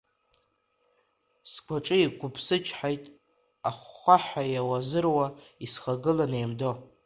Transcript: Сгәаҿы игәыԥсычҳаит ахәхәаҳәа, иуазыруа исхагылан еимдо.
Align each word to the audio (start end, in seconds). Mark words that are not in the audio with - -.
Сгәаҿы 1.51 1.95
игәыԥсычҳаит 2.05 3.03
ахәхәаҳәа, 3.69 4.43
иуазыруа 4.55 5.27
исхагылан 5.65 6.31
еимдо. 6.39 6.71